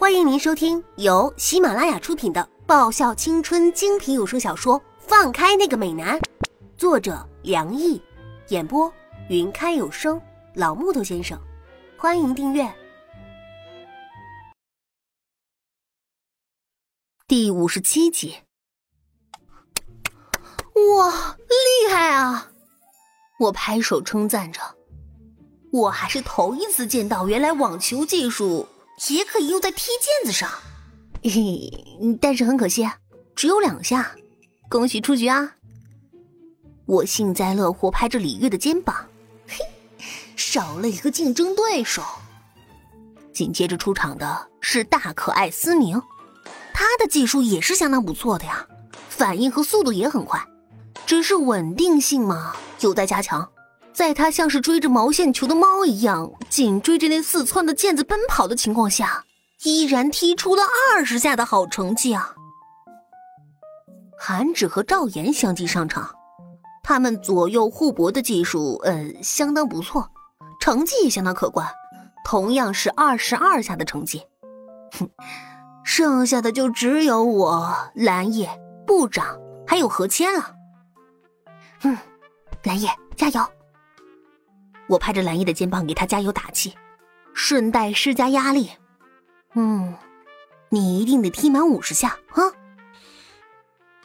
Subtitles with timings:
[0.00, 6.18] 欢迎您收听由喜马拉雅出品的爆笑青春精品有声小说《放开那个美男》，
[6.78, 8.00] 作者梁毅，
[8.48, 8.90] 演播
[9.28, 10.18] 云开有声
[10.54, 11.38] 老木头先生。
[11.98, 12.66] 欢迎订阅。
[17.28, 18.36] 第五十七集。
[20.96, 22.50] 哇，厉害啊！
[23.38, 24.62] 我拍手称赞着。
[25.70, 28.66] 我还是头一次见到，原来网球技术
[29.08, 30.50] 也可以用在踢毽子上。
[31.22, 32.88] 嘿嘿，但是很可惜，
[33.34, 34.14] 只有两下。
[34.68, 35.54] 恭喜出局啊！
[36.86, 39.06] 我幸灾乐祸拍着李月的肩膀，
[39.48, 39.56] 嘿，
[40.36, 42.02] 少了一个竞争对手。
[43.32, 46.00] 紧接着出场的是大可爱思明，
[46.72, 48.66] 他的技术也是相当不错的呀，
[49.08, 50.44] 反应和速度也很快，
[51.06, 53.50] 只是稳定性嘛有待加强。
[54.00, 59.26] 在他像是追着毛线球的猫一样紧追着那四窜的毽子奔跑的情况下，
[59.64, 60.62] 依然踢出了
[60.94, 62.34] 二十下的好成绩啊！
[64.18, 66.14] 韩芷和赵岩相继上场，
[66.82, 70.08] 他们左右互搏的技术，呃，相当不错，
[70.62, 71.68] 成绩也相当可观，
[72.24, 74.22] 同样是二十二下的成绩。
[74.98, 75.10] 哼，
[75.84, 78.48] 剩下的就只有我、蓝叶、
[78.86, 80.54] 部长还有何谦了。
[81.82, 81.98] 嗯，
[82.62, 83.46] 蓝叶加油！
[84.90, 86.74] 我拍着蓝叶的肩膀，给他加油打气，
[87.32, 88.70] 顺带施加压力。
[89.54, 89.94] 嗯，
[90.68, 92.42] 你一定得踢满五十下啊！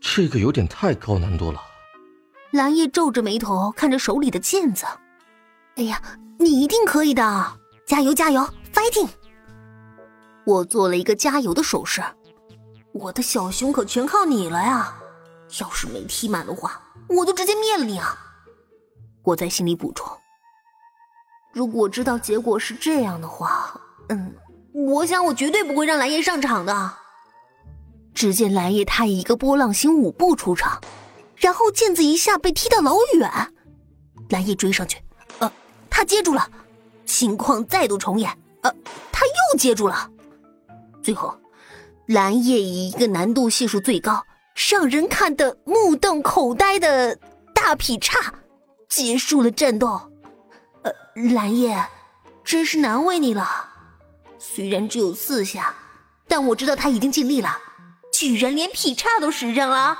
[0.00, 1.60] 这个有点太高难度了。
[2.52, 4.86] 蓝叶皱着眉头看着手里的毽子。
[5.76, 6.00] 哎呀，
[6.38, 7.58] 你一定可以的！
[7.86, 8.40] 加油加油
[8.72, 9.08] ，fighting！
[10.46, 12.02] 我做了一个加油的手势。
[12.92, 14.96] 我的小熊可全靠你了呀！
[15.60, 18.18] 要是没踢满的话，我就直接灭了你啊！
[19.22, 20.19] 我在心里补充。
[21.52, 24.34] 如果知道结果是这样的话，嗯，
[24.72, 26.92] 我想我绝对不会让蓝叶上场的。
[28.14, 30.80] 只见蓝叶他以一个波浪形舞步出场，
[31.36, 33.30] 然后毽子一下被踢到老远，
[34.28, 35.00] 蓝叶追上去，
[35.38, 35.50] 呃，
[35.88, 36.48] 他接住了，
[37.06, 38.30] 情况再度重演，
[38.62, 38.74] 呃，
[39.10, 40.10] 他又接住了，
[41.02, 41.34] 最后，
[42.06, 44.24] 蓝叶以一个难度系数最高、
[44.70, 47.16] 让人看得目瞪口呆的
[47.54, 48.34] 大劈叉
[48.88, 50.09] 结束了战斗。
[51.20, 51.86] 呃，蓝叶，
[52.42, 53.68] 真是难为你了。
[54.38, 55.74] 虽然只有四下，
[56.26, 57.58] 但我知道他已经尽力了，
[58.12, 59.98] 居然连劈叉都使上了。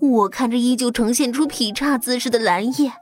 [0.00, 2.92] 我看着依旧呈现出劈叉姿势的蓝叶，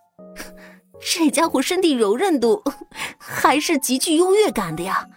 [1.01, 2.65] 这家伙身体柔韧度
[3.19, 5.09] 还是极具优越感的呀，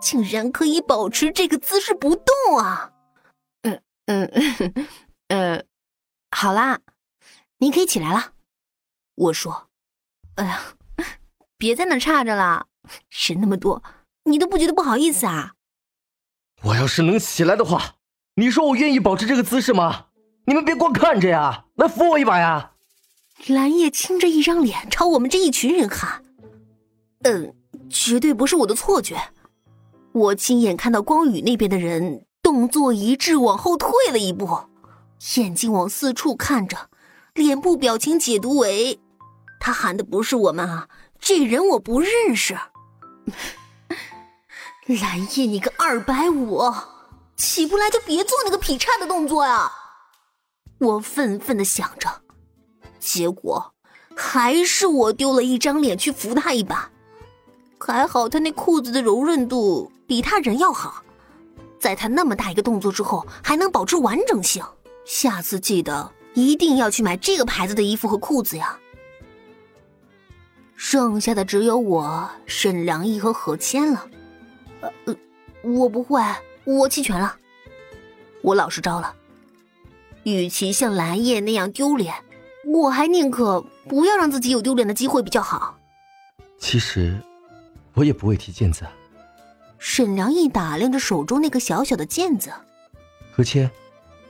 [0.00, 2.90] 竟然可以保持这个姿势不动啊！
[3.62, 4.88] 嗯嗯
[5.28, 5.66] 嗯，
[6.30, 6.80] 好啦，
[7.58, 8.32] 你可以起来了。
[9.14, 9.68] 我说。
[10.36, 10.62] 哎呀，
[11.62, 12.66] 别在那差着了，
[13.28, 13.84] 人那么多，
[14.24, 15.52] 你都不觉得不好意思啊？
[16.64, 17.94] 我要是能起来的话，
[18.34, 20.06] 你说我愿意保持这个姿势吗？
[20.44, 22.72] 你们别光看着呀，来扶我一把呀！
[23.46, 26.24] 蓝叶青着一张脸朝我们这一群人喊
[27.22, 27.54] ：“嗯，
[27.88, 29.16] 绝对不是我的错觉，
[30.10, 34.48] 我亲眼看到光宇那边的人动作一致，往后退了一步，
[35.36, 36.90] 眼睛往四处看着，
[37.34, 38.98] 脸部表情解读为。”
[39.64, 40.88] 他喊的不是我们啊！
[41.22, 42.58] 这人我不认识。
[44.86, 46.60] 蓝叶，你个二百五，
[47.36, 49.70] 起不来就别做那个劈叉的动作呀！
[50.78, 52.10] 我愤愤的想着，
[52.98, 53.72] 结果
[54.16, 56.90] 还是我丢了一张脸去扶他一把。
[57.78, 61.04] 还好他那裤子的柔韧度比他人要好，
[61.78, 64.60] 在他那么大一个动作之后还能保持完整性。
[65.04, 68.76] 下次记得一定要去买这个牌子的衣服和裤子呀！
[70.84, 74.04] 剩下的只有我、沈良义和何谦了。
[74.80, 75.14] 呃，
[75.62, 76.20] 我不会，
[76.64, 77.36] 我弃权了。
[78.42, 79.14] 我老实招了。
[80.24, 82.12] 与其像蓝叶那样丢脸，
[82.66, 85.78] 我还宁可不要让自己有丢脸的机会比较好。
[86.58, 87.16] 其实，
[87.94, 88.84] 我也不会踢毽子。
[89.78, 92.50] 沈良义打量着手中那个小小的毽子。
[93.32, 93.70] 何谦，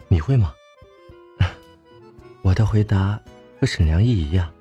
[0.06, 0.52] 你会吗？
[2.44, 3.18] 我的回答
[3.58, 4.52] 和沈良义一样。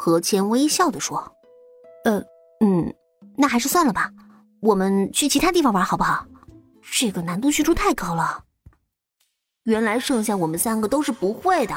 [0.00, 1.36] 何谦微笑的说
[2.06, 2.24] ：“呃，
[2.60, 2.94] 嗯，
[3.36, 4.10] 那还是算了吧，
[4.60, 6.26] 我们去其他地方玩好不好？
[6.80, 8.44] 这个难度系数太高了。
[9.64, 11.76] 原来剩下我们三个都是不会的，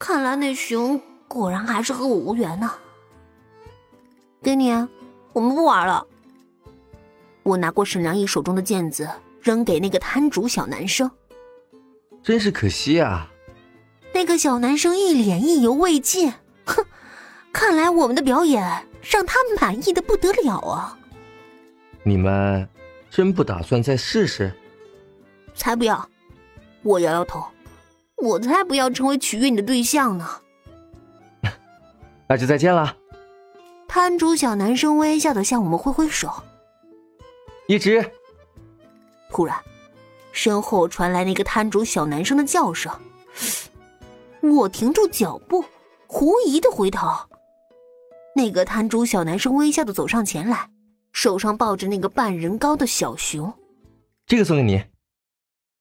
[0.00, 2.72] 看来那熊果然还是和我无缘呢。
[4.42, 4.72] 给你，
[5.32, 6.04] 我们不玩了。
[7.44, 9.08] 我拿过沈良毅手中的毽子，
[9.40, 11.08] 扔给那个摊主小男生。
[12.20, 13.30] 真是可惜啊！
[14.12, 16.32] 那个小男生一脸意犹未尽，
[16.64, 16.84] 哼。”
[17.58, 18.62] 看来我们的表演
[19.02, 20.96] 让他满意的不得了啊！
[22.04, 22.66] 你们
[23.10, 24.52] 真不打算再试试？
[25.56, 26.08] 才不要！
[26.84, 27.44] 我摇摇头，
[28.14, 30.30] 我才不要成为取悦你的对象呢。
[32.28, 32.96] 那就再见了。
[33.88, 36.32] 摊主小男生微笑的向我们挥挥手。
[37.66, 38.08] 一直。
[39.30, 39.58] 突然，
[40.30, 42.92] 身后传来那个摊主小男生的叫声。
[44.42, 45.64] 我停住脚步，
[46.06, 47.08] 狐疑的回头。
[48.38, 50.70] 那个摊主小男生微笑的走上前来，
[51.10, 53.52] 手上抱着那个半人高的小熊。
[54.26, 54.80] 这个送给你。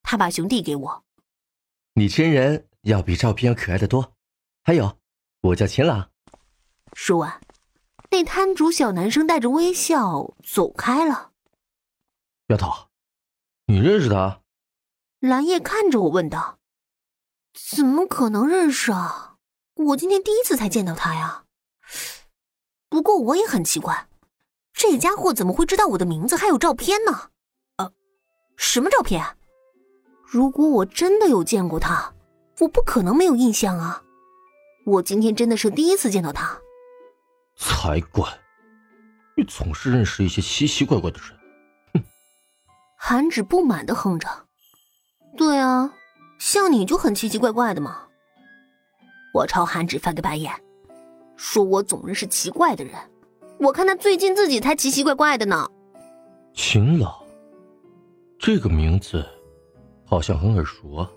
[0.01, 1.04] 他把熊递给我。
[1.94, 4.12] 你真人要比照片要可爱的多。
[4.63, 4.98] 还有，
[5.42, 6.09] 我叫秦朗。
[6.94, 7.39] 说完，
[8.09, 11.33] 那摊主小男生带着微笑走开了。
[12.48, 12.71] 丫头。
[13.68, 14.42] 你认识他？
[15.19, 16.57] 蓝叶看着我问道
[17.53, 19.36] ：“怎么可能认识啊？
[19.75, 21.44] 我今天第一次才见到他呀。
[22.89, 24.07] 不过我也很奇怪，
[24.74, 27.31] 这家伙怎么会知道我的名字还有照片呢？
[27.78, 27.92] 呃，
[28.56, 29.24] 什么照片？
[30.25, 32.13] 如果我真的有见过他，
[32.60, 34.04] 我不可能没有印象啊。
[34.86, 36.57] 我今天真的是第一次见到他。
[37.57, 38.25] 才怪！
[39.36, 41.38] 你总是认识一些奇奇怪怪的人。
[42.01, 42.04] ”哼
[42.98, 44.28] 韩芷不满的哼着
[45.38, 45.94] ：“对啊，
[46.39, 48.07] 像你就很奇奇怪怪的嘛。”
[49.34, 50.51] 我朝韩芷翻个白眼，
[51.38, 52.94] 说我总认识奇怪的人。
[53.60, 55.68] 我看他最近自己才奇奇怪怪的呢。
[56.54, 57.24] 秦老，
[58.38, 59.25] 这个名字
[60.06, 61.10] 好像很耳熟啊。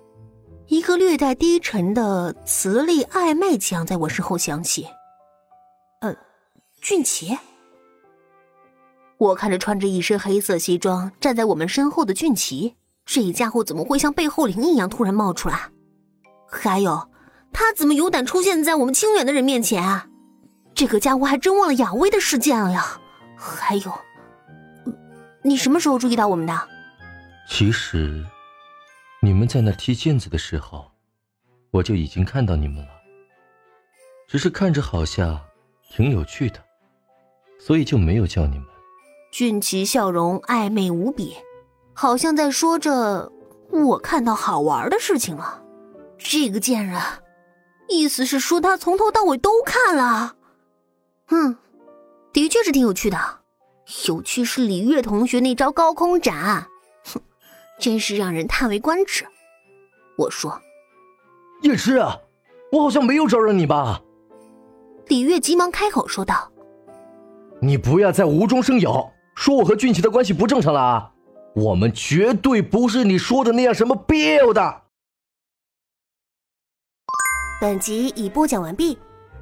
[0.69, 4.87] 一个略带低沉的磁力暧昧腔在我身后响起。
[6.01, 6.15] 呃，
[6.81, 7.37] 俊奇。
[9.19, 15.71] 我看着穿着一身黑色西装站在我们身后的俊奇，这家伙怎么会像背后灵一样突然冒出来？
[16.49, 17.11] 还有，
[17.53, 20.07] 他怎么有胆出现在我们清远的人面前啊？
[20.75, 22.99] 这个家伙还真忘了雅薇的事件了呀！
[23.37, 23.93] 还有，
[25.43, 26.69] 你什么时候注意到我们的？
[27.49, 28.25] 其实，
[29.23, 30.91] 你们在那踢毽子的时候，
[31.71, 32.89] 我就已经看到你们了。
[34.29, 35.41] 只是看着好像
[35.91, 36.63] 挺有趣的，
[37.59, 38.67] 所以就没有叫你们。
[39.33, 41.37] 俊奇笑容暧昧无比，
[41.93, 43.31] 好像在说着
[43.71, 45.63] 我看到好玩的事情了。
[46.17, 47.01] 这个贱人，
[47.89, 50.37] 意思是说他从头到尾都看了。
[51.31, 51.57] 嗯，
[52.33, 53.19] 的确是挺有趣的，
[54.09, 56.67] 有趣是李月同学那招高空斩，
[57.05, 57.21] 哼，
[57.79, 59.27] 真是让人叹为观止。
[60.19, 60.61] 我说，
[61.63, 61.99] 叶芝，
[62.73, 64.03] 我好像没有招惹你吧？
[65.07, 66.51] 李月急忙开口说道
[67.61, 71.13] ：“你不要再无中生有。”说我和俊奇的关系不正常了啊！
[71.55, 74.83] 我们绝对不是你说的那样什么 BL 的。
[77.61, 78.99] 本集已播讲完毕，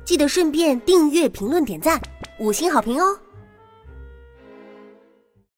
[0.09, 2.01] 记得顺便订阅、评论、点赞、
[2.41, 3.28] 五星好评哦！